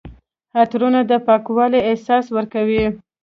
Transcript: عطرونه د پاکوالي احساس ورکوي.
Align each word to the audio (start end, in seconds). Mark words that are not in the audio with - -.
عطرونه 0.61 0.99
د 1.09 1.11
پاکوالي 1.27 1.79
احساس 1.89 2.25
ورکوي. 2.35 2.83